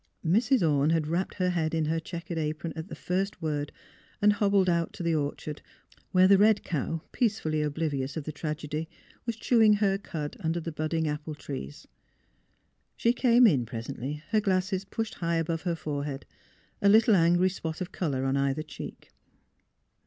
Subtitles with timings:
[0.25, 0.67] Mrs.
[0.67, 3.71] Orne had wrapped her head in her checkered apron at the first word
[4.19, 5.61] and hobbled out to the orchard,
[6.11, 8.89] where the red cow, peacefully ob livious of the tragedy,
[9.27, 11.87] was chewing her cud under the budding apple trees.
[12.97, 16.25] She came in presently, her glasses pushed high above her forehead,
[16.81, 19.11] a little angry spot of colour on either cheek.